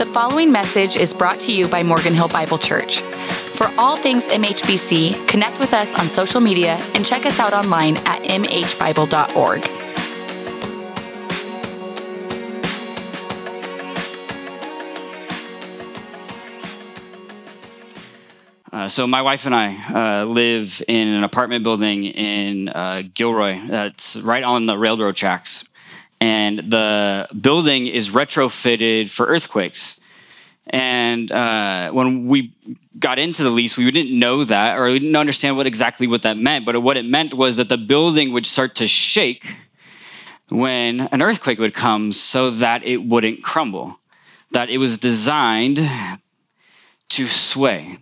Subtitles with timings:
[0.00, 3.02] The following message is brought to you by Morgan Hill Bible Church.
[3.02, 7.98] For all things MHBC, connect with us on social media and check us out online
[8.06, 9.66] at mhbible.org.
[18.72, 23.60] Uh, so my wife and I uh, live in an apartment building in uh, Gilroy.
[23.68, 25.68] That's right on the railroad tracks,
[26.20, 29.98] and the building is retrofitted for earthquakes.
[30.66, 32.52] And uh, when we
[32.98, 36.22] got into the lease, we didn't know that, or we didn't understand what exactly what
[36.22, 36.66] that meant.
[36.66, 39.56] But what it meant was that the building would start to shake
[40.48, 43.98] when an earthquake would come, so that it wouldn't crumble.
[44.52, 45.88] That it was designed
[47.10, 47.98] to sway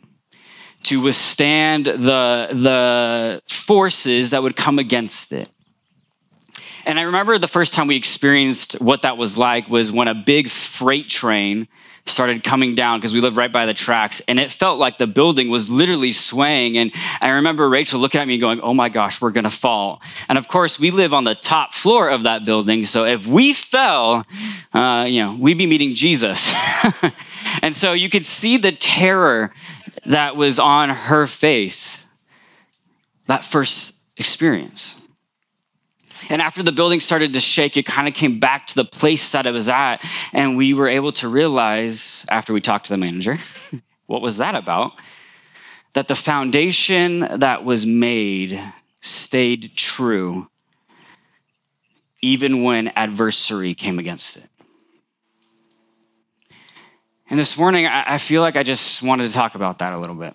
[0.84, 5.48] to withstand the, the forces that would come against it.
[6.88, 10.14] And I remember the first time we experienced what that was like was when a
[10.14, 11.68] big freight train
[12.06, 15.06] started coming down because we lived right by the tracks and it felt like the
[15.06, 16.78] building was literally swaying.
[16.78, 16.90] And
[17.20, 20.00] i remember rachel looking at me going oh my gosh we're going to fall.
[20.30, 23.52] And of course we live on the top floor of that building so if we
[23.52, 24.26] fell
[24.72, 26.52] uh, you know we'd be meeting jesus.
[27.62, 29.52] And so you could see the terror
[30.04, 32.06] that was on her face
[33.26, 34.96] that first experience.
[36.28, 39.32] And after the building started to shake, it kind of came back to the place
[39.32, 39.98] that it was at.
[40.32, 43.36] And we were able to realize, after we talked to the manager,
[44.06, 44.92] what was that about?
[45.94, 48.62] That the foundation that was made
[49.00, 50.48] stayed true
[52.20, 54.50] even when adversary came against it.
[57.30, 60.14] And this morning, I feel like I just wanted to talk about that a little
[60.14, 60.34] bit.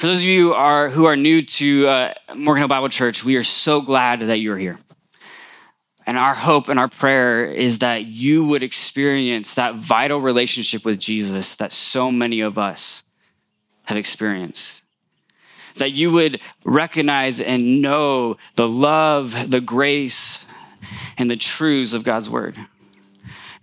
[0.00, 3.22] For those of you who are, who are new to uh, Morgan Hill Bible Church,
[3.22, 4.78] we are so glad that you're here.
[6.06, 10.98] And our hope and our prayer is that you would experience that vital relationship with
[10.98, 13.02] Jesus that so many of us
[13.82, 14.82] have experienced.
[15.76, 20.46] That you would recognize and know the love, the grace,
[21.18, 22.56] and the truths of God's word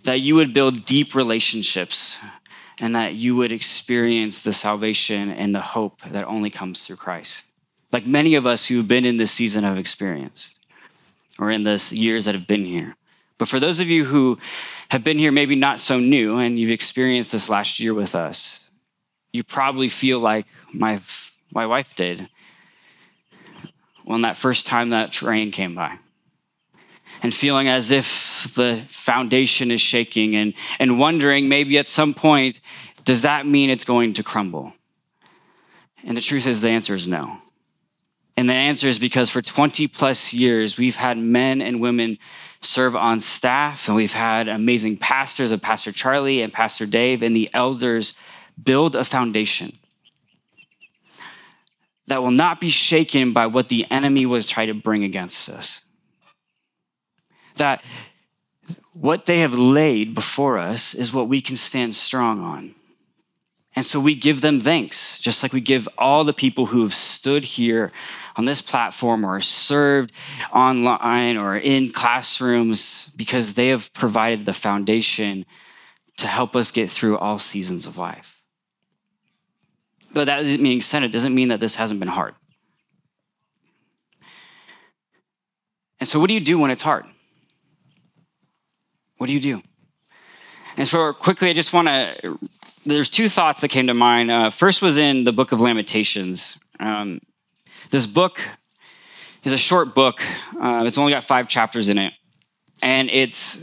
[0.04, 2.16] that you would build deep relationships
[2.80, 7.44] and that you would experience the salvation and the hope that only comes through Christ.
[7.92, 10.56] Like many of us who've been in this season have experienced,
[11.38, 12.96] or in the years that have been here.
[13.38, 14.38] But for those of you who
[14.90, 18.60] have been here maybe not so new and you've experienced this last year with us,
[19.32, 21.00] you probably feel like my,
[21.52, 22.28] my wife did
[24.04, 25.98] when that first time that train came by
[27.22, 32.60] and feeling as if the foundation is shaking and, and wondering maybe at some point,
[33.04, 34.72] does that mean it's going to crumble?
[36.04, 37.38] And the truth is, the answer is no.
[38.36, 42.18] And the answer is because for 20 plus years, we've had men and women
[42.60, 47.34] serve on staff, and we've had amazing pastors of Pastor Charlie and Pastor Dave, and
[47.34, 48.14] the elders
[48.62, 49.76] build a foundation
[52.06, 55.82] that will not be shaken by what the enemy was trying to bring against us
[57.58, 57.82] that
[58.92, 62.74] what they have laid before us is what we can stand strong on.
[63.76, 66.94] And so we give them thanks, just like we give all the people who have
[66.94, 67.92] stood here
[68.34, 70.12] on this platform or served
[70.52, 75.46] online or in classrooms because they have provided the foundation
[76.16, 78.42] to help us get through all seasons of life.
[80.12, 82.34] But that being said, it doesn't mean that this hasn't been hard.
[86.00, 87.06] And so, what do you do when it's hard?
[89.18, 89.62] What do you do?
[90.76, 92.38] And so, quickly, I just want to.
[92.86, 94.30] There's two thoughts that came to mind.
[94.30, 96.58] Uh, first was in the book of Lamentations.
[96.80, 97.20] Um,
[97.90, 98.40] this book
[99.44, 100.22] is a short book,
[100.60, 102.12] uh, it's only got five chapters in it.
[102.82, 103.62] And it's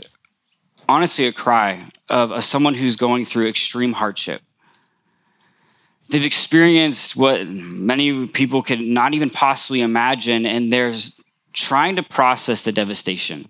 [0.88, 4.42] honestly a cry of, of someone who's going through extreme hardship.
[6.08, 10.94] They've experienced what many people could not even possibly imagine, and they're
[11.52, 13.48] trying to process the devastation.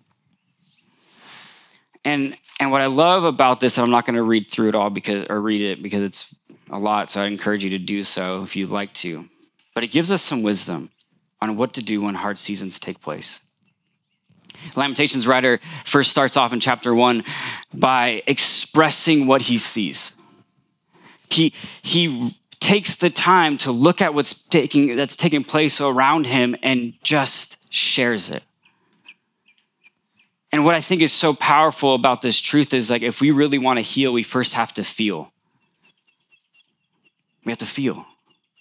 [2.06, 4.90] And and what I love about this, I'm not going to read through it all
[4.90, 6.32] because or read it because it's
[6.70, 9.28] a lot, so I encourage you to do so if you'd like to.
[9.74, 10.90] But it gives us some wisdom
[11.42, 13.40] on what to do when hard seasons take place.
[14.76, 17.24] Lamentations writer first starts off in chapter one
[17.74, 20.14] by expressing what he sees.
[21.28, 21.52] He
[21.82, 22.30] he
[22.60, 27.58] takes the time to look at what's taking that's taking place around him and just
[27.68, 28.44] shares it.
[30.52, 33.58] And what I think is so powerful about this truth is like if we really
[33.58, 35.32] want to heal, we first have to feel.
[37.44, 38.06] We have to feel.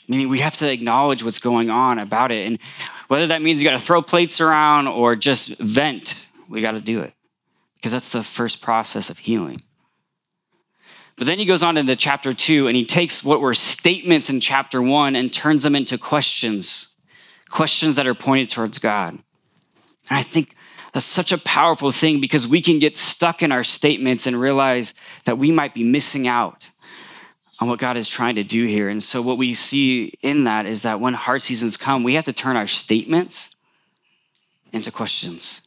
[0.08, 2.46] Meaning we have to acknowledge what's going on about it.
[2.46, 2.60] And
[3.08, 6.82] whether that means you got to throw plates around or just vent, we got to
[6.82, 7.14] do it.
[7.78, 9.62] Because that's the first process of healing.
[11.18, 14.42] But then he goes on into chapter two and he takes what were statements in
[14.42, 16.90] chapter one and turns them into questions,
[17.50, 19.14] questions that are pointed towards God.
[19.14, 20.56] And I think
[20.96, 24.94] that's such a powerful thing because we can get stuck in our statements and realize
[25.26, 26.70] that we might be missing out
[27.60, 28.88] on what God is trying to do here.
[28.88, 32.24] And so, what we see in that is that when hard seasons come, we have
[32.24, 33.50] to turn our statements
[34.72, 35.62] into questions.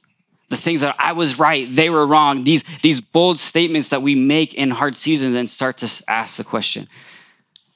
[0.49, 4.15] The things that I was right, they were wrong, these, these bold statements that we
[4.15, 6.89] make in hard seasons and start to ask the question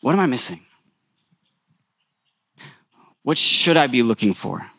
[0.00, 0.62] what am I missing?
[3.22, 4.72] What should I be looking for?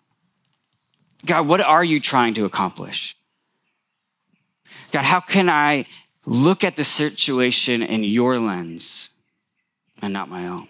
[1.26, 3.16] God, what are you trying to accomplish?
[4.92, 5.86] God, how can I
[6.26, 9.10] look at the situation in your lens
[10.02, 10.70] and not my own?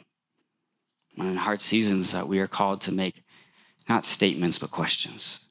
[1.17, 3.23] And in hard seasons that we are called to make
[3.89, 5.41] not statements, but questions.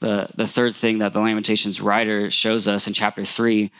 [0.00, 3.70] The, the third thing that the Lamentations writer shows us in chapter three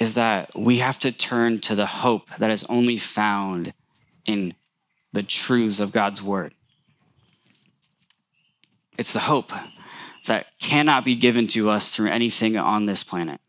[0.00, 3.72] is that we have to turn to the hope that is only found
[4.26, 4.54] in
[5.12, 6.54] the truths of God's word.
[8.96, 9.52] It's the hope
[10.26, 13.40] that cannot be given to us through anything on this planet.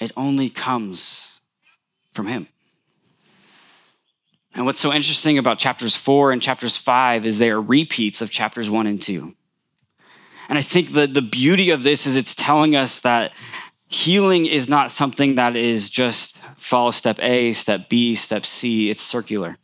[0.00, 1.40] It only comes
[2.12, 2.48] from Him.
[4.54, 8.30] And what's so interesting about chapters four and chapters five is they are repeats of
[8.30, 9.34] chapters one and two.
[10.48, 13.32] And I think the, the beauty of this is it's telling us that
[13.88, 19.00] healing is not something that is just follow step A, step B, step C, it's
[19.00, 19.56] circular.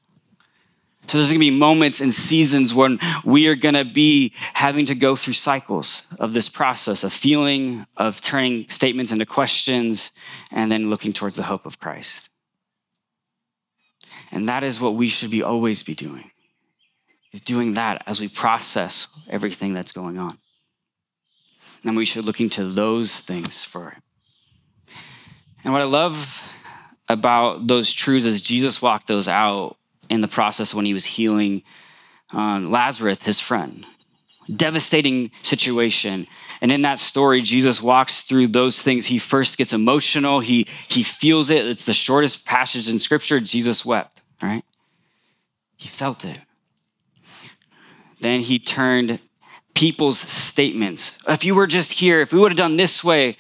[1.06, 5.16] So there's gonna be moments and seasons when we are gonna be having to go
[5.16, 10.12] through cycles of this process of feeling, of turning statements into questions,
[10.50, 12.30] and then looking towards the hope of Christ.
[14.32, 16.30] And that is what we should be always be doing,
[17.32, 20.38] is doing that as we process everything that's going on
[21.84, 23.98] And we should look into those things for.
[25.62, 26.42] And what I love
[27.08, 29.76] about those truths is Jesus walked those out
[30.10, 31.62] in the process when he was healing
[32.32, 33.86] um, Lazarus, his friend.
[34.54, 36.26] Devastating situation.
[36.60, 39.06] And in that story, Jesus walks through those things.
[39.06, 41.66] He first gets emotional, he, he feels it.
[41.66, 43.40] It's the shortest passage in scripture.
[43.40, 44.64] Jesus wept, right?
[45.76, 46.38] He felt it.
[48.20, 49.18] Then he turned
[49.74, 51.18] people's statements.
[51.26, 53.36] If you were just here, if we would have done this way,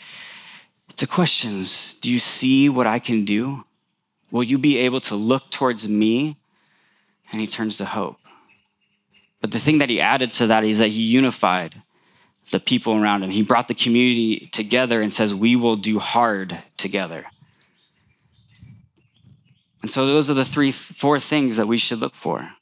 [0.96, 1.94] to questions.
[1.94, 3.64] Do you see what I can do?
[4.30, 6.36] Will you be able to look towards me?
[7.34, 8.18] And he turns to hope.
[9.40, 11.82] But the thing that he added to that is that he unified
[12.52, 13.30] the people around him.
[13.30, 17.26] He brought the community together and says, We will do hard together.
[19.82, 22.52] And so those are the three, four things that we should look for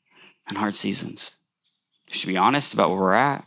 [0.48, 1.32] in hard seasons.
[2.08, 3.44] We should be honest about where we're at.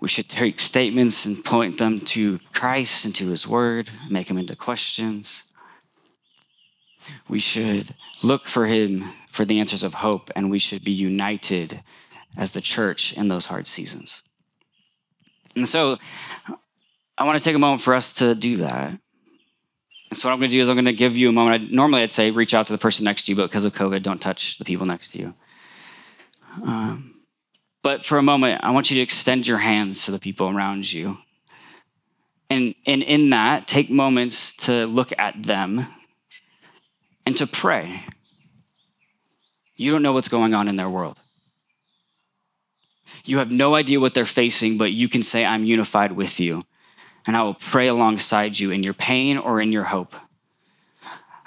[0.00, 4.38] We should take statements and point them to Christ and to his word, make them
[4.38, 5.44] into questions.
[7.28, 11.82] We should look for him for the answers of hope, and we should be united
[12.36, 14.22] as the church in those hard seasons.
[15.54, 15.98] And so
[17.18, 18.98] I want to take a moment for us to do that.
[20.08, 21.62] And so what I'm going to do is I'm going to give you a moment.
[21.62, 23.74] I, normally I'd say reach out to the person next to you, but because of
[23.74, 25.34] COVID, don't touch the people next to you.
[26.64, 27.20] Um,
[27.82, 30.90] but for a moment, I want you to extend your hands to the people around
[30.90, 31.18] you.
[32.48, 35.86] And, and in that, take moments to look at them
[37.26, 38.04] and to pray.
[39.76, 41.20] You don't know what's going on in their world.
[43.24, 46.62] You have no idea what they're facing, but you can say, I'm unified with you.
[47.26, 50.14] And I will pray alongside you in your pain or in your hope.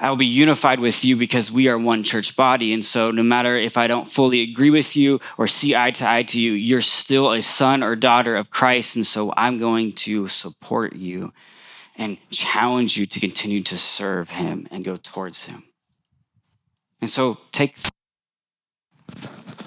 [0.01, 2.73] I will be unified with you because we are one church body.
[2.73, 6.09] And so, no matter if I don't fully agree with you or see eye to
[6.09, 8.95] eye to you, you're still a son or daughter of Christ.
[8.95, 11.33] And so, I'm going to support you
[11.97, 15.63] and challenge you to continue to serve him and go towards him.
[17.01, 17.77] And so, take,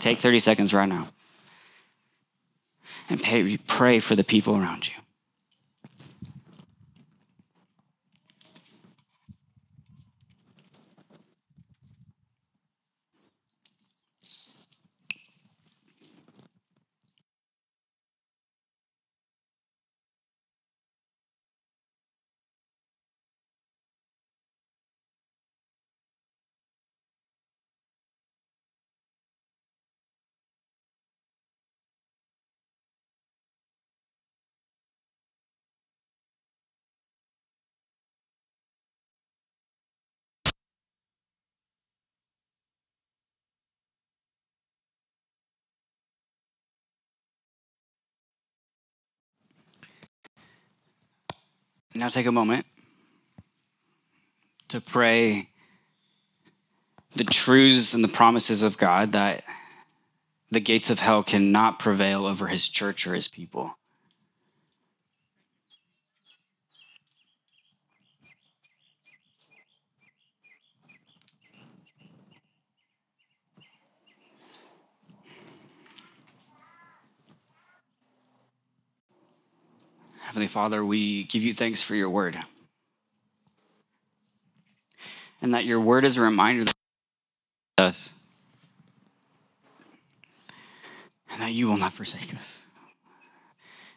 [0.02, 1.08] take 30 seconds right now
[3.08, 5.01] and pay, pray for the people around you.
[51.94, 52.66] Now take a moment
[54.68, 55.50] to pray
[57.14, 59.44] the truths and the promises of God that
[60.50, 63.76] the gates of hell cannot prevail over his church or his people.
[80.32, 82.38] Heavenly Father, we give you thanks for your word.
[85.42, 86.72] And that your word is a reminder that
[87.76, 88.14] us.
[91.30, 92.62] And that you will not forsake us.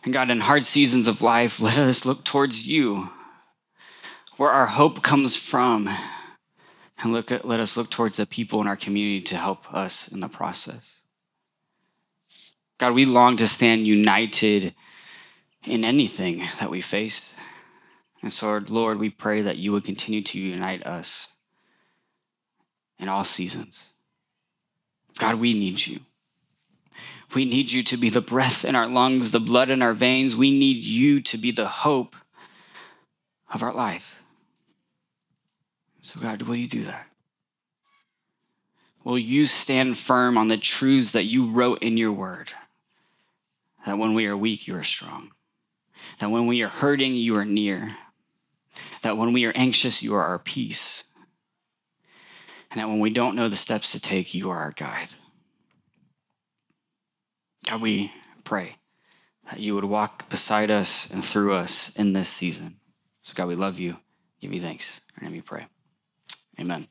[0.04, 3.12] And God, in hard seasons of life, let us look towards you,
[4.36, 5.90] where our hope comes from.
[6.98, 10.10] And look at, let us look towards the people in our community to help us
[10.10, 10.96] in the process.
[12.78, 14.76] God, we long to stand united
[15.66, 17.34] in anything that we face.
[18.22, 21.30] And so, Lord, we pray that you would continue to unite us
[22.98, 23.86] in all seasons.
[25.18, 26.02] God, we need you.
[27.34, 30.36] We need you to be the breath in our lungs, the blood in our veins.
[30.36, 32.16] We need you to be the hope
[33.52, 34.22] of our life.
[36.02, 37.08] So, God, will you do that?
[39.04, 42.54] Will you stand firm on the truths that you wrote in your word?
[43.86, 45.32] That when we are weak, you are strong.
[46.20, 47.90] That when we are hurting, you are near.
[49.02, 51.04] That when we are anxious, you are our peace.
[52.72, 55.10] And that when we don't know the steps to take, you are our guide.
[57.68, 58.12] God, we
[58.44, 58.78] pray
[59.50, 62.80] that you would walk beside us and through us in this season.
[63.22, 63.98] So, God, we love you.
[64.42, 65.02] Give you thanks.
[65.22, 65.68] And we pray.
[66.60, 66.88] Amen.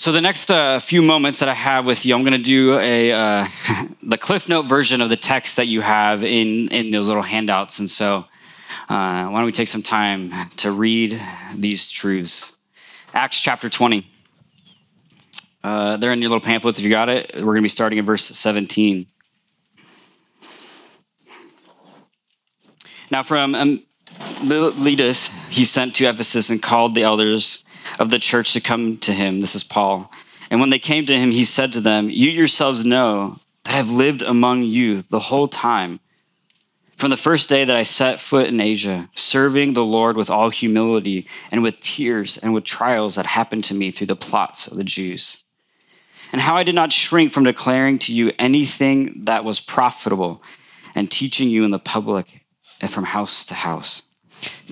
[0.00, 2.78] So the next uh, few moments that I have with you, I'm going to do
[2.78, 3.46] a uh,
[4.02, 7.80] the Cliff Note version of the text that you have in in those little handouts.
[7.80, 8.24] And so,
[8.88, 11.22] uh, why don't we take some time to read
[11.54, 12.56] these truths?
[13.12, 14.06] Acts chapter 20.
[15.62, 17.32] Uh, they're in your little pamphlets if you got it.
[17.34, 19.06] We're going to be starting in verse 17.
[23.10, 23.82] Now, from um,
[24.48, 27.66] Miletus, he sent to Ephesus and called the elders
[27.98, 29.40] of the church to come to him.
[29.40, 30.10] This is Paul.
[30.50, 33.90] And when they came to him, he said to them, You yourselves know that I've
[33.90, 36.00] lived among you the whole time,
[36.96, 40.50] from the first day that I set foot in Asia, serving the Lord with all
[40.50, 44.76] humility and with tears and with trials that happened to me through the plots of
[44.76, 45.42] the Jews.
[46.32, 50.42] And how I did not shrink from declaring to you anything that was profitable
[50.94, 52.42] and teaching you in the public
[52.80, 54.02] and from house to house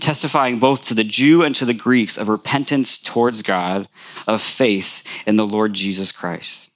[0.00, 3.88] testifying both to the Jew and to the Greeks of repentance towards God,
[4.26, 6.70] of faith in the Lord Jesus Christ.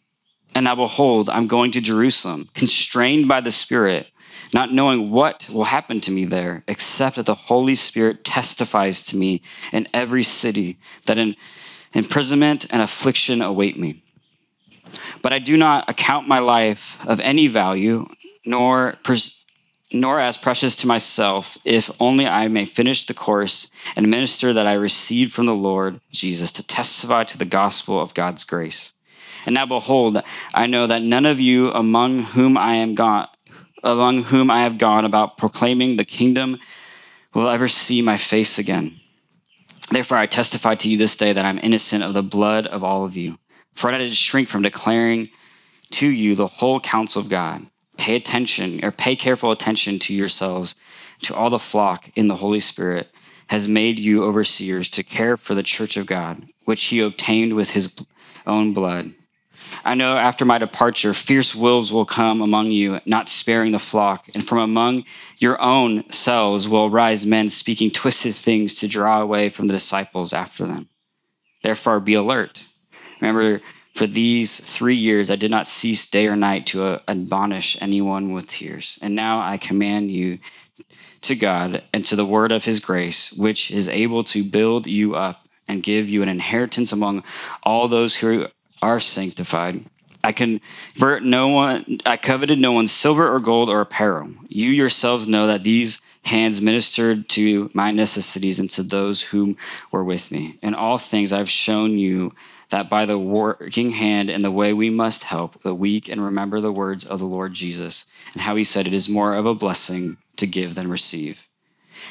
[0.54, 4.08] And now, behold, I'm going to Jerusalem, constrained by the Spirit,
[4.52, 9.16] not knowing what will happen to me there, except that the Holy Spirit testifies to
[9.16, 9.40] me
[9.72, 11.37] in every city that in
[11.94, 14.02] imprisonment and affliction await me.
[15.22, 18.08] But I do not account my life of any value,
[18.44, 19.41] nor pres-
[19.92, 24.66] nor as precious to myself, if only I may finish the course and minister that
[24.66, 28.92] I received from the Lord Jesus to testify to the gospel of God's grace.
[29.44, 30.22] And now behold,
[30.54, 33.28] I know that none of you among whom I am gone,
[33.82, 36.58] among whom I have gone about proclaiming the kingdom
[37.34, 38.96] will ever see my face again.
[39.90, 43.04] Therefore, I testify to you this day that I'm innocent of the blood of all
[43.04, 43.38] of you.
[43.75, 45.28] For I did shrink from declaring
[45.92, 47.66] to you the whole counsel of God
[48.02, 50.75] pay attention or pay careful attention to yourselves,
[51.21, 53.09] to all the flock in the Holy Spirit
[53.47, 57.71] has made you overseers to care for the church of God, which he obtained with
[57.71, 57.94] his
[58.44, 59.12] own blood.
[59.85, 64.28] I know after my departure, fierce wolves will come among you, not sparing the flock,
[64.35, 65.04] and from among
[65.38, 70.32] your own selves will arise men speaking twisted things to draw away from the disciples
[70.32, 70.88] after them.
[71.62, 72.64] Therefore, be alert.
[73.21, 73.61] Remember,
[73.94, 78.32] for these three years I did not cease day or night to uh, admonish anyone
[78.32, 78.99] with tears.
[79.02, 80.38] And now I command you
[81.22, 85.14] to God and to the word of his grace, which is able to build you
[85.14, 87.22] up and give you an inheritance among
[87.62, 88.46] all those who
[88.80, 89.84] are sanctified.
[90.25, 94.30] I convert no one, I coveted no one's silver or gold or apparel.
[94.49, 99.57] You yourselves know that these hands ministered to my necessities and to those whom
[99.91, 100.59] were with me.
[100.62, 102.33] In all things I've shown you
[102.71, 106.61] that by the working hand and the way we must help the weak and remember
[106.61, 109.55] the words of the Lord Jesus and how he said it is more of a
[109.55, 111.47] blessing to give than receive.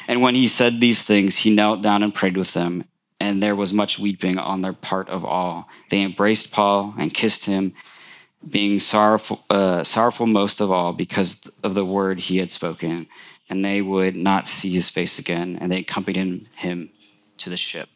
[0.08, 2.86] And when he said these things, he knelt down and prayed with them,
[3.20, 5.68] and there was much weeping on their part of all.
[5.89, 7.74] They embraced Paul and kissed him,
[8.50, 13.08] being sorrowful, uh, sorrowful most of all because of the word he had spoken,
[13.51, 16.89] and they would not see his face again, and they accompanied him
[17.38, 17.89] to the ship.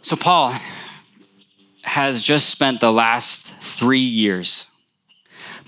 [0.00, 0.54] So, Paul
[1.82, 4.68] has just spent the last three years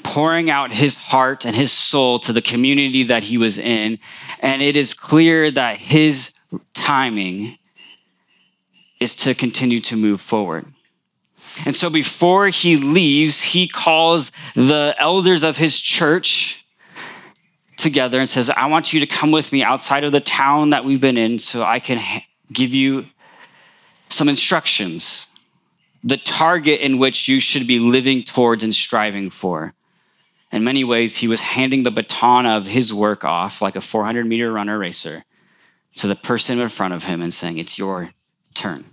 [0.04, 3.98] pouring out his heart and his soul to the community that he was in.
[4.38, 6.32] And it is clear that his
[6.74, 7.58] timing
[9.00, 10.66] is to continue to move forward.
[11.66, 16.64] And so before he leaves, he calls the elders of his church
[17.78, 20.84] together and says, I want you to come with me outside of the town that
[20.84, 23.06] we've been in so I can give you
[24.08, 25.28] some instructions,
[26.02, 29.74] the target in which you should be living towards and striving for.
[30.50, 34.26] In many ways, he was handing the baton of his work off like a 400
[34.26, 35.24] meter runner racer
[35.96, 38.12] to the person in front of him and saying, It's your
[38.54, 38.86] turn.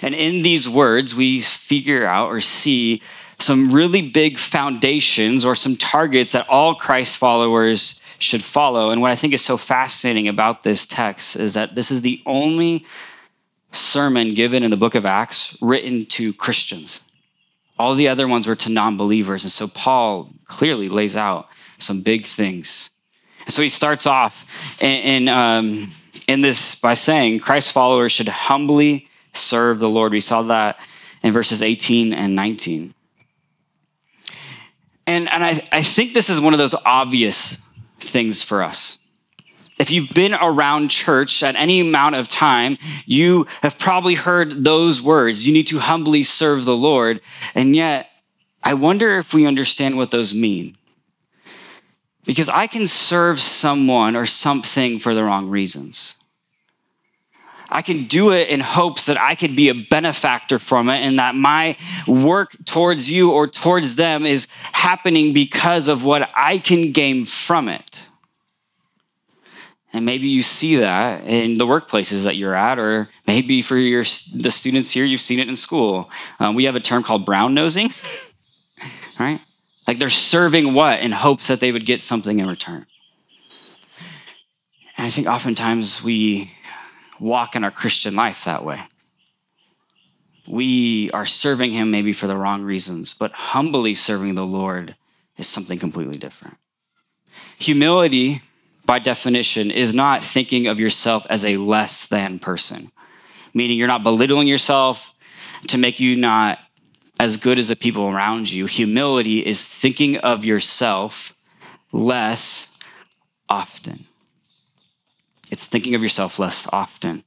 [0.00, 3.02] And in these words, we figure out or see
[3.38, 8.90] some really big foundations or some targets that all Christ followers should follow.
[8.90, 12.22] And what I think is so fascinating about this text is that this is the
[12.24, 12.84] only
[13.72, 17.02] sermon given in the book of Acts written to Christians.
[17.78, 19.44] All the other ones were to non believers.
[19.44, 22.88] And so Paul clearly lays out some big things.
[23.44, 25.88] And so he starts off in, in, um,
[26.26, 30.12] in this by saying Christ followers should humbly serve the Lord.
[30.12, 30.80] We saw that
[31.22, 32.94] in verses 18 and 19.
[35.06, 37.58] And, and I, I think this is one of those obvious
[38.00, 38.98] things for us.
[39.78, 45.02] If you've been around church at any amount of time, you have probably heard those
[45.02, 45.46] words.
[45.46, 47.20] You need to humbly serve the Lord.
[47.54, 48.08] And yet,
[48.62, 50.76] I wonder if we understand what those mean.
[52.24, 56.16] Because I can serve someone or something for the wrong reasons.
[57.68, 61.18] I can do it in hopes that I could be a benefactor from it and
[61.18, 66.92] that my work towards you or towards them is happening because of what I can
[66.92, 68.08] gain from it.
[69.92, 74.04] And maybe you see that in the workplaces that you're at, or maybe for your,
[74.34, 76.10] the students here, you've seen it in school.
[76.38, 77.90] Um, we have a term called brown nosing,
[79.18, 79.40] right?
[79.86, 82.86] Like they're serving what in hopes that they would get something in return.
[84.98, 86.52] And I think oftentimes we
[87.20, 88.82] walk in our Christian life that way.
[90.46, 94.96] We are serving Him maybe for the wrong reasons, but humbly serving the Lord
[95.36, 96.56] is something completely different.
[97.58, 98.42] Humility,
[98.84, 102.92] by definition, is not thinking of yourself as a less than person,
[103.52, 105.12] meaning you're not belittling yourself
[105.68, 106.58] to make you not
[107.18, 108.66] as good as the people around you.
[108.66, 111.34] Humility is thinking of yourself
[111.92, 112.68] less
[113.48, 114.06] often.
[115.50, 117.24] It's thinking of yourself less often.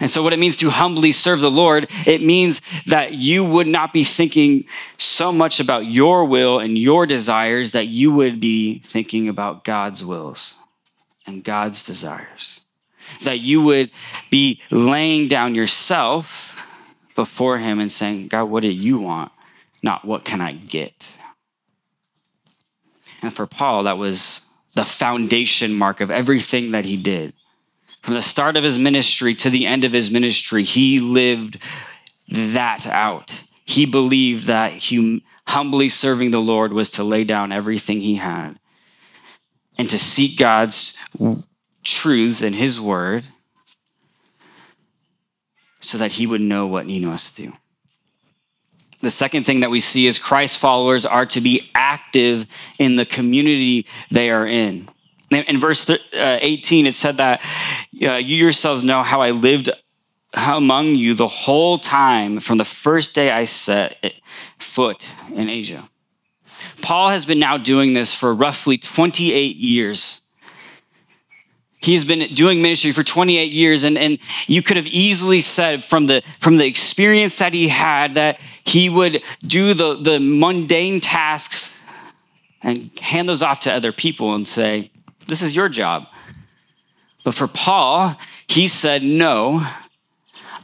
[0.00, 3.68] And so, what it means to humbly serve the Lord, it means that you would
[3.68, 4.64] not be thinking
[4.96, 10.04] so much about your will and your desires that you would be thinking about God's
[10.04, 10.56] wills
[11.26, 12.60] and God's desires.
[13.22, 13.90] That you would
[14.30, 16.62] be laying down yourself
[17.14, 19.32] before Him and saying, God, what do you want?
[19.82, 21.18] Not what can I get?
[23.20, 24.42] And for Paul, that was
[24.74, 27.32] the foundation mark of everything that he did.
[28.04, 31.56] From the start of his ministry to the end of his ministry, he lived
[32.28, 33.44] that out.
[33.64, 38.58] He believed that hum- humbly serving the Lord was to lay down everything he had
[39.78, 40.98] and to seek God's
[41.82, 43.24] truths in his word
[45.80, 47.54] so that he would know what he must do.
[49.00, 52.44] The second thing that we see is Christ followers are to be active
[52.78, 54.90] in the community they are in.
[55.34, 59.70] In verse uh, 18, it said that uh, you yourselves know how I lived
[60.34, 63.96] among you the whole time from the first day I set
[64.58, 65.88] foot in Asia.
[66.82, 70.20] Paul has been now doing this for roughly 28 years.
[71.80, 76.06] He's been doing ministry for 28 years, and, and you could have easily said from
[76.06, 81.78] the, from the experience that he had that he would do the, the mundane tasks
[82.62, 84.90] and hand those off to other people and say,
[85.26, 86.06] this is your job.
[87.24, 89.66] But for Paul, he said, No,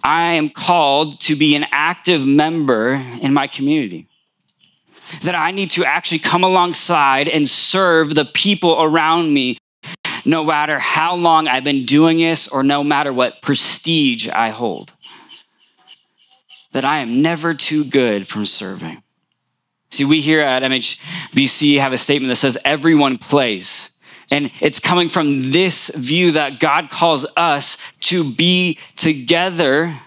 [0.05, 4.07] I am called to be an active member in my community.
[5.23, 9.59] That I need to actually come alongside and serve the people around me,
[10.25, 14.93] no matter how long I've been doing this or no matter what prestige I hold.
[16.73, 19.03] That I am never too good from serving.
[19.91, 23.91] See, we here at MHBC have a statement that says everyone plays.
[24.31, 30.01] And it's coming from this view that God calls us to be together,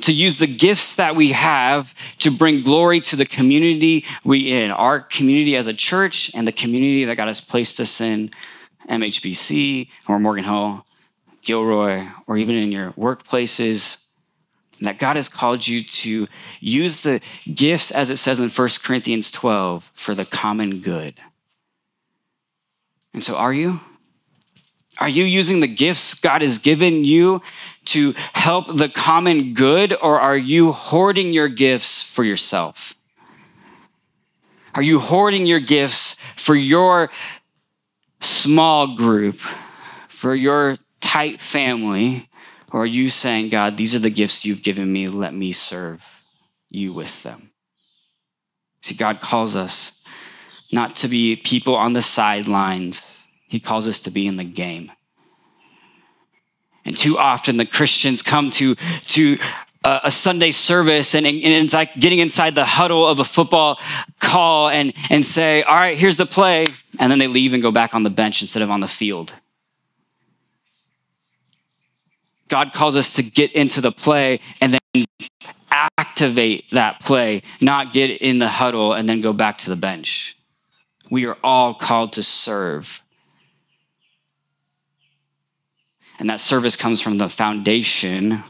[0.00, 4.70] to use the gifts that we have to bring glory to the community we in,
[4.70, 8.30] our community as a church and the community that God has placed us in,
[8.88, 10.84] MHBC or Morgan Hill
[11.42, 13.98] Gilroy, or even in your workplaces,
[14.80, 16.26] that God has called you to
[16.58, 17.20] use the
[17.54, 21.14] gifts, as it says in 1 Corinthians 12, for the common good.
[23.12, 23.80] And so, are you?
[25.00, 27.40] Are you using the gifts God has given you
[27.86, 32.94] to help the common good, or are you hoarding your gifts for yourself?
[34.74, 37.10] Are you hoarding your gifts for your
[38.20, 39.36] small group,
[40.08, 42.28] for your tight family?
[42.72, 46.22] Or are you saying, God, these are the gifts you've given me, let me serve
[46.68, 47.50] you with them?
[48.82, 49.92] See, God calls us
[50.72, 54.90] not to be people on the sidelines, He calls us to be in the game.
[56.84, 59.36] And too often the Christians come to, to
[59.84, 63.78] a, a Sunday service and, and, it's like getting inside the huddle of a football
[64.18, 66.72] call and, and say, All right, here's the play.
[66.98, 69.34] And then they leave and go back on the bench instead of on the field.
[72.48, 75.04] God calls us to get into the play and then
[75.70, 80.36] activate that play, not get in the huddle and then go back to the bench.
[81.10, 83.02] We are all called to serve.
[86.18, 88.44] And that service comes from the foundation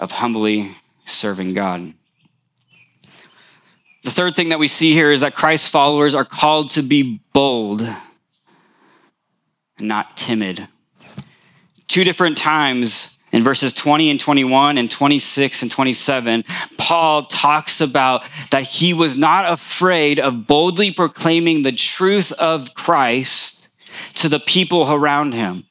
[0.00, 1.92] of humbly serving God.
[4.02, 7.20] The third thing that we see here is that Christ's followers are called to be
[7.32, 7.98] bold and
[9.78, 10.66] not timid.
[11.86, 16.44] Two different times in verses 20 and 21 and 26 and 27,
[16.76, 23.68] Paul talks about that he was not afraid of boldly proclaiming the truth of Christ
[24.14, 25.64] to the people around him.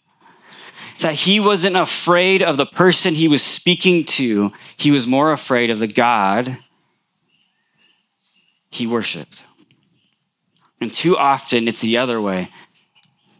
[1.00, 5.70] That he wasn't afraid of the person he was speaking to, he was more afraid
[5.70, 6.58] of the God
[8.70, 9.44] he worshiped.
[10.80, 12.50] And too often it's the other way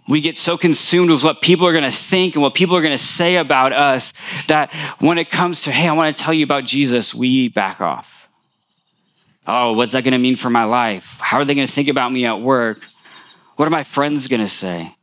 [0.08, 2.82] we get so consumed with what people are going to think and what people are
[2.82, 4.14] going to say about us
[4.48, 7.80] that when it comes to, hey, I want to tell you about Jesus, we back
[7.80, 8.30] off.
[9.48, 11.18] Oh, what's that going to mean for my life?
[11.20, 12.86] How are they going to think about me at work?
[13.56, 14.96] What are my friends going to say?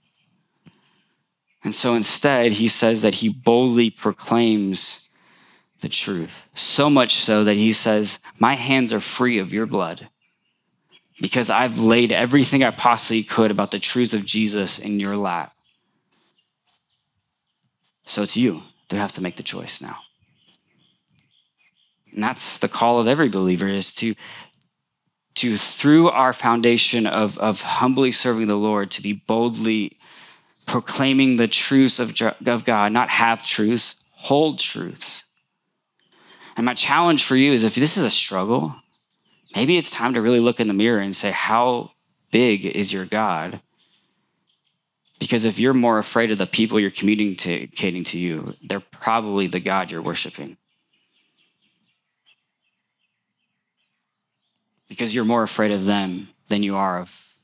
[1.64, 5.08] And so instead, he says that he boldly proclaims
[5.80, 6.48] the truth.
[6.54, 10.08] So much so that he says, My hands are free of your blood
[11.20, 15.52] because I've laid everything I possibly could about the truths of Jesus in your lap.
[18.06, 19.98] So it's you that have to make the choice now.
[22.12, 24.14] And that's the call of every believer is to,
[25.34, 29.96] to through our foundation of, of humbly serving the Lord, to be boldly
[30.66, 32.14] proclaiming the truths of,
[32.46, 35.24] of God, not half truths, hold truths.
[36.56, 38.74] And my challenge for you is if this is a struggle,
[39.54, 41.92] maybe it's time to really look in the mirror and say, How
[42.30, 43.60] big is your God?
[45.18, 49.60] Because if you're more afraid of the people you're communicating to you, they're probably the
[49.60, 50.56] God you're worshiping.
[54.88, 57.34] Because you're more afraid of them than you are of,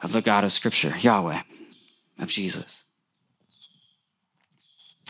[0.00, 1.42] of the God of Scripture, Yahweh,
[2.18, 2.77] of Jesus.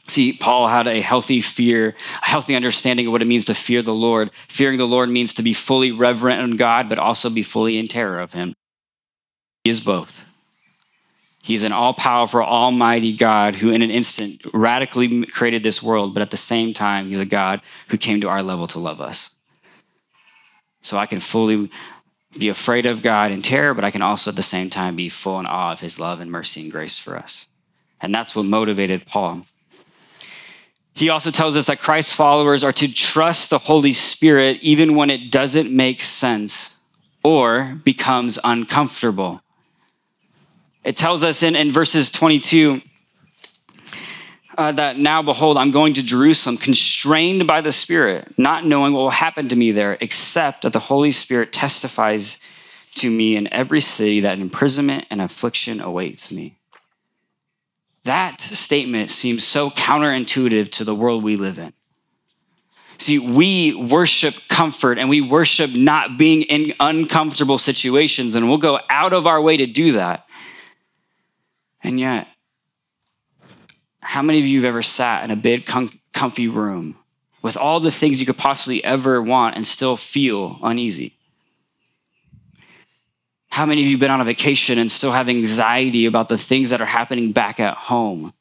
[0.09, 3.83] See, Paul had a healthy fear, a healthy understanding of what it means to fear
[3.83, 4.33] the Lord.
[4.49, 7.87] Fearing the Lord means to be fully reverent in God, but also be fully in
[7.87, 8.55] terror of Him.
[9.65, 10.25] He is both.
[11.43, 16.23] He's an all powerful, almighty God who, in an instant, radically created this world, but
[16.23, 19.31] at the same time, He's a God who came to our level to love us.
[20.81, 21.71] So I can fully
[22.39, 25.11] be afraid of God in terror, but I can also at the same time be
[25.11, 27.47] full in awe of His love and mercy and grace for us.
[28.01, 29.45] And that's what motivated Paul.
[30.99, 35.11] He also tells us that Christ's followers are to trust the Holy Spirit even when
[35.11, 36.75] it doesn't make sense
[37.23, 39.41] or becomes uncomfortable.
[40.83, 42.83] It tells us in, in verses 22
[44.57, 49.03] uh, that now, behold, I'm going to Jerusalem, constrained by the Spirit, not knowing what
[49.03, 52.39] will happen to me there, except that the Holy Spirit testifies
[52.97, 56.58] to me in every city that imprisonment and affliction awaits me.
[58.09, 61.75] That statement seems so counterintuitive to the world we live in.
[62.97, 68.81] See, we worship comfort and we worship not being in uncomfortable situations, and we'll go
[68.89, 70.27] out of our way to do that.
[71.83, 72.29] And yet,
[74.01, 76.97] how many of you have ever sat in a big, com- comfy room
[77.43, 81.18] with all the things you could possibly ever want and still feel uneasy?
[83.49, 86.39] How many of you have been on a vacation and still have anxiety about the
[86.39, 88.33] things that are happening back at home?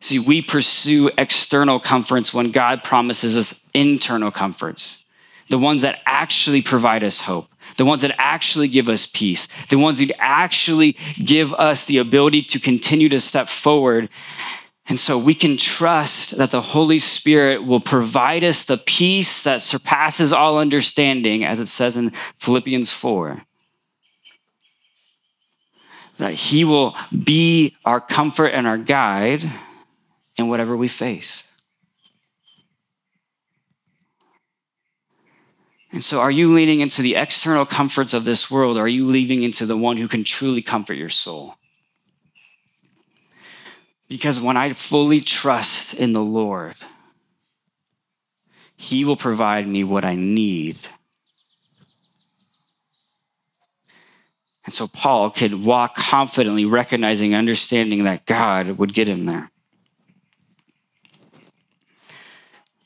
[0.00, 5.04] See, we pursue external comforts when God promises us internal comforts.
[5.48, 9.78] the ones that actually provide us hope, the ones that actually give us peace, the
[9.78, 14.08] ones that actually give us the ability to continue to step forward.
[14.88, 19.62] And so we can trust that the Holy Spirit will provide us the peace that
[19.62, 23.42] surpasses all understanding, as it says in Philippians 4.
[26.18, 29.50] That He will be our comfort and our guide
[30.36, 31.44] in whatever we face.
[35.90, 38.78] And so, are you leaning into the external comforts of this world?
[38.78, 41.56] Or are you leaning into the one who can truly comfort your soul?
[44.08, 46.76] Because when I fully trust in the Lord,
[48.76, 50.78] He will provide me what I need.
[54.66, 59.50] And so Paul could walk confidently, recognizing and understanding that God would get him there.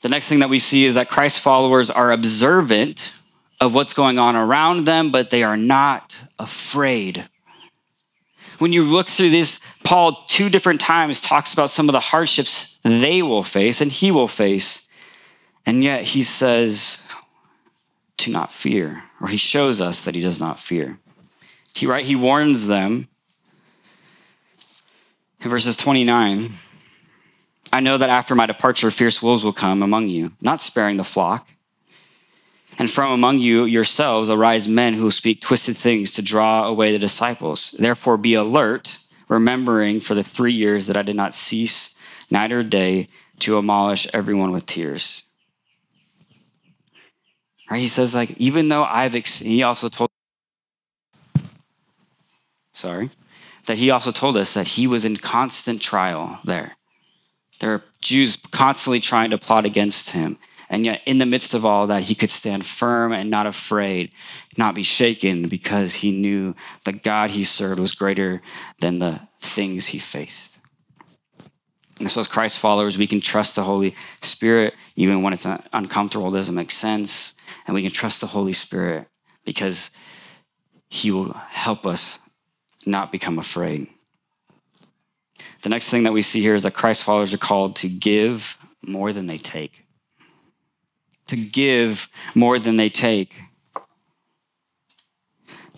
[0.01, 3.13] The next thing that we see is that Christ followers are observant
[3.59, 7.27] of what's going on around them, but they are not afraid.
[8.61, 12.79] When you look through this, Paul two different times talks about some of the hardships
[12.83, 14.87] they will face and he will face.
[15.65, 17.01] And yet he says
[18.17, 20.99] to not fear, or he shows us that he does not fear.
[21.73, 23.07] He right he warns them
[25.41, 26.51] in verses 29
[27.73, 31.03] I know that after my departure, fierce wolves will come among you, not sparing the
[31.03, 31.47] flock.
[32.81, 36.97] And from among you yourselves arise men who speak twisted things to draw away the
[36.97, 37.75] disciples.
[37.77, 41.93] Therefore, be alert, remembering for the three years that I did not cease
[42.31, 45.21] night or day to abolish everyone with tears.
[47.69, 47.81] Right?
[47.81, 50.09] He says, like, even though I've, ex- he also told,
[52.73, 53.11] sorry,
[53.67, 56.77] that he also told us that he was in constant trial there.
[57.59, 60.39] There are Jews constantly trying to plot against him.
[60.71, 64.13] And yet, in the midst of all that, he could stand firm and not afraid,
[64.57, 66.55] not be shaken, because he knew
[66.85, 68.41] the God he served was greater
[68.79, 70.57] than the things he faced.
[71.99, 76.31] And so, as Christ followers, we can trust the Holy Spirit even when it's uncomfortable,
[76.31, 77.33] doesn't make sense.
[77.67, 79.07] And we can trust the Holy Spirit
[79.43, 79.91] because
[80.89, 82.19] he will help us
[82.85, 83.87] not become afraid.
[85.63, 88.57] The next thing that we see here is that Christ followers are called to give
[88.81, 89.80] more than they take.
[91.27, 93.39] To give more than they take.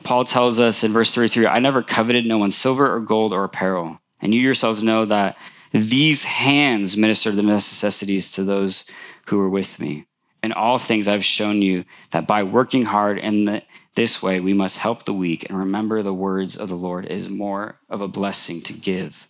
[0.03, 3.43] Paul tells us in verse 33 I never coveted no one's silver or gold or
[3.43, 3.99] apparel.
[4.21, 5.37] And you yourselves know that
[5.71, 8.85] these hands minister the necessities to those
[9.27, 10.05] who were with me.
[10.43, 13.63] In all things, I've shown you that by working hard in the,
[13.95, 17.29] this way, we must help the weak and remember the words of the Lord is
[17.29, 19.29] more of a blessing to give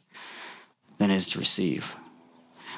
[0.97, 1.95] than is to receive.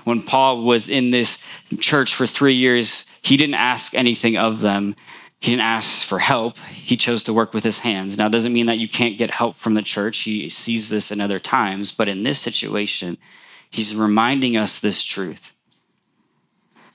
[0.05, 1.39] When Paul was in this
[1.79, 4.95] church for three years, he didn't ask anything of them.
[5.39, 6.59] He didn't ask for help.
[6.59, 8.17] He chose to work with his hands.
[8.17, 10.19] Now, it doesn't mean that you can't get help from the church.
[10.19, 11.91] He sees this in other times.
[11.91, 13.17] But in this situation,
[13.69, 15.51] he's reminding us this truth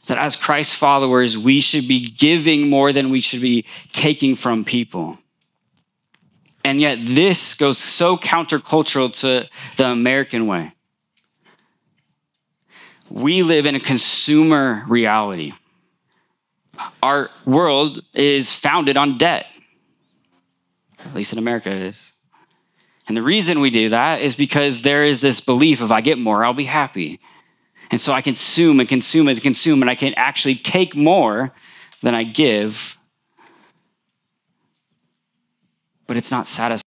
[0.06, 4.64] that as Christ followers, we should be giving more than we should be taking from
[4.64, 5.18] people.
[6.64, 10.72] And yet, this goes so countercultural to the American way
[13.10, 15.52] we live in a consumer reality.
[17.02, 19.46] Our world is founded on debt.
[21.04, 22.12] At least in America, it is.
[23.08, 26.18] And the reason we do that is because there is this belief if I get
[26.18, 27.18] more, I'll be happy.
[27.90, 31.52] And so I consume and consume and consume, and I can actually take more
[32.02, 32.98] than I give.
[36.06, 36.84] But it's not satisfying.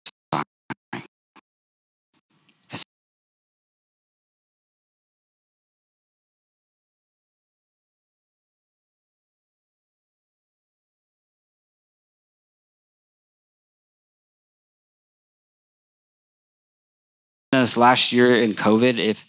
[17.68, 19.26] This last year in COVID, if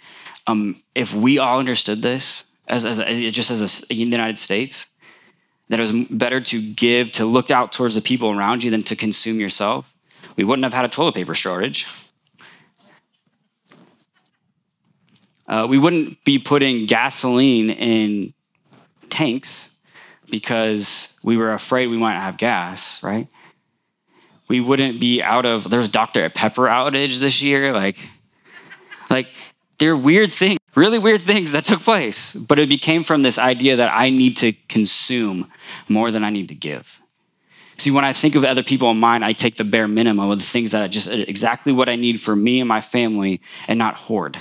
[0.48, 4.40] um, if we all understood this as, as, as just as a, in the United
[4.40, 4.88] States,
[5.68, 8.82] that it was better to give to look out towards the people around you than
[8.84, 9.94] to consume yourself,
[10.38, 11.86] we wouldn't have had a toilet paper shortage.
[15.48, 18.34] Uh, we wouldn't be putting gasoline in
[19.10, 19.72] tanks
[20.32, 23.28] because we were afraid we might have gas, right?
[24.48, 26.30] We wouldn't be out of there's Dr.
[26.30, 27.98] Pepper outage this year, like
[29.10, 29.28] like,
[29.80, 33.38] there are weird things, really weird things that took place, but it became from this
[33.38, 35.52] idea that I need to consume
[35.88, 37.02] more than I need to give.
[37.78, 40.40] See, when I think of other people in mind, I take the bare minimum of
[40.40, 43.80] the things that I just exactly what I need for me and my family and
[43.80, 44.38] not hoard.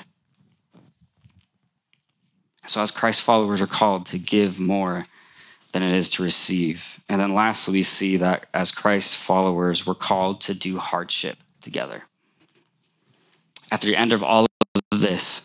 [2.67, 5.05] So, as Christ followers are called to give more
[5.73, 6.99] than it is to receive.
[7.09, 12.05] And then lastly, we see that as Christ followers, we're called to do hardship together.
[13.71, 14.47] At the end of all
[14.91, 15.43] this,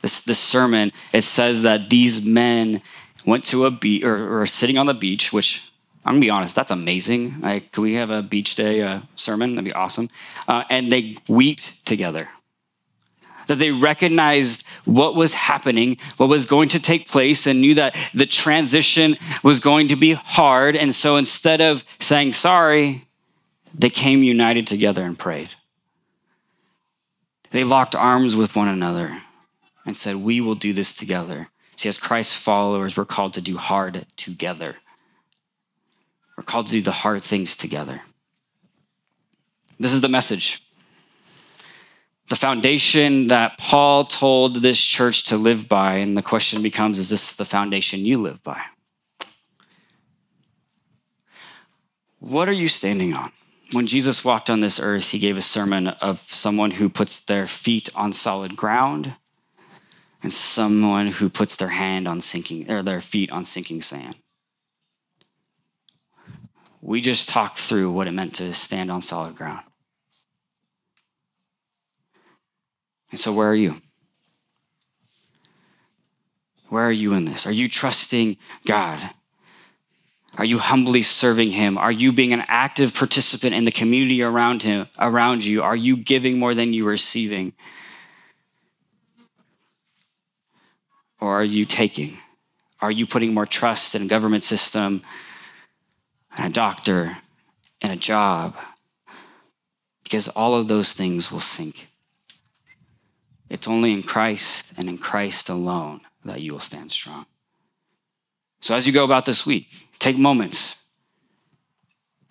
[0.00, 2.82] this, this sermon, it says that these men
[3.24, 5.62] went to a beach or, or sitting on the beach, which
[6.04, 7.40] I'm gonna be honest, that's amazing.
[7.40, 9.54] Like, could we have a beach day uh, sermon?
[9.54, 10.08] That'd be awesome.
[10.48, 12.28] Uh, and they wept together
[13.46, 17.96] that they recognized what was happening, what was going to take place, and knew that
[18.14, 20.76] the transition was going to be hard.
[20.76, 23.06] And so instead of saying sorry,
[23.74, 25.50] they came united together and prayed.
[27.52, 29.22] They locked arms with one another
[29.86, 31.48] and said, We will do this together.
[31.76, 34.76] See, as Christ's followers, we're called to do hard together.
[36.36, 38.02] We're called to do the hard things together.
[39.78, 40.62] This is the message
[42.32, 45.96] the foundation that Paul told this church to live by.
[45.96, 48.62] And the question becomes is this the foundation you live by?
[52.18, 53.32] What are you standing on?
[53.72, 57.46] When Jesus walked on this earth, he gave a sermon of someone who puts their
[57.46, 59.14] feet on solid ground
[60.22, 64.16] and someone who puts their hand on sinking or their feet on sinking sand.
[66.82, 69.64] We just talked through what it meant to stand on solid ground.
[73.10, 73.80] And so, where are you?
[76.68, 77.46] Where are you in this?
[77.46, 79.10] Are you trusting God?
[80.38, 81.76] Are you humbly serving him?
[81.76, 85.62] Are you being an active participant in the community around him, around you?
[85.62, 87.52] Are you giving more than you are receiving?
[91.20, 92.18] Or are you taking?
[92.80, 95.02] Are you putting more trust in a government system,
[96.36, 97.18] and a doctor,
[97.82, 98.56] and a job?
[100.02, 101.88] Because all of those things will sink.
[103.50, 107.26] It's only in Christ and in Christ alone that you will stand strong.
[108.62, 110.78] So, as you go about this week, take moments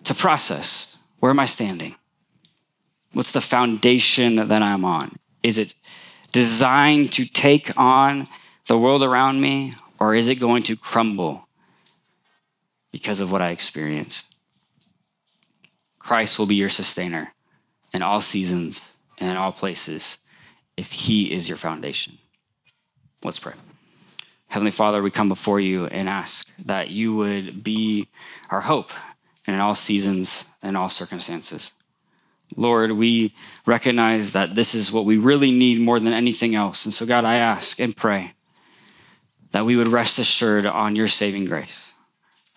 [0.04, 1.94] to process where am I standing?
[3.12, 5.16] What's the foundation that I'm on?
[5.42, 5.74] Is it
[6.32, 8.26] designed to take on
[8.66, 11.46] the world around me, or is it going to crumble
[12.90, 14.26] because of what I experienced?
[15.98, 17.34] Christ will be your sustainer
[17.92, 20.16] in all seasons and in all places
[20.78, 22.18] if He is your foundation.
[23.22, 23.54] Let's pray.
[24.52, 28.08] Heavenly Father, we come before you and ask that you would be
[28.50, 28.90] our hope
[29.48, 31.72] in all seasons and all circumstances.
[32.54, 33.34] Lord, we
[33.64, 36.84] recognize that this is what we really need more than anything else.
[36.84, 38.34] And so, God, I ask and pray
[39.52, 41.90] that we would rest assured on your saving grace,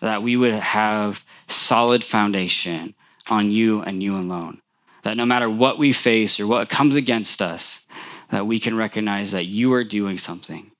[0.02, 2.94] that we would have solid foundation
[3.30, 4.60] on you and you alone,
[5.02, 7.86] that no matter what we face or what comes against us,
[8.28, 10.72] that we can recognize that you are doing something.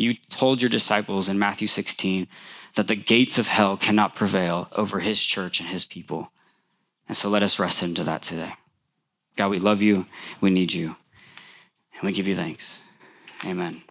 [0.00, 2.26] You told your disciples in Matthew 16
[2.76, 6.32] that the gates of hell cannot prevail over his church and his people.
[7.06, 8.54] And so let us rest into that today.
[9.36, 10.06] God, we love you,
[10.40, 10.96] we need you,
[11.94, 12.80] and we give you thanks.
[13.44, 13.82] Amen.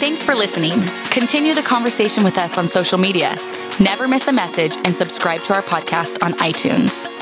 [0.00, 0.80] Thanks for listening.
[1.10, 3.36] Continue the conversation with us on social media.
[3.78, 7.13] Never miss a message and subscribe to our podcast on iTunes.